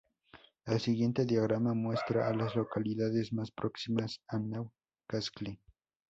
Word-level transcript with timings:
El 0.65 0.79
siguiente 0.79 1.25
diagrama 1.27 1.75
muestra 1.75 2.27
a 2.27 2.33
las 2.33 2.55
localidades 2.55 3.31
más 3.33 3.51
próximas 3.51 4.19
a 4.29 4.39
New 4.39 4.71
Castle. 5.05 5.59